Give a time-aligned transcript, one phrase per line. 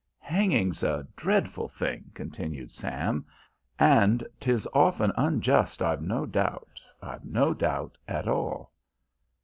[0.17, 3.23] "Hanging's a dreadful thing," continued Sam,
[3.77, 8.71] "and 'tis often unjust I've no doubt, I've no doubt at all."